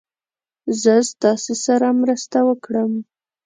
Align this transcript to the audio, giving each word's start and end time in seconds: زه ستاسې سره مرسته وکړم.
زه 0.81 0.93
ستاسې 1.11 1.53
سره 1.65 1.87
مرسته 2.01 2.37
وکړم. 2.49 2.91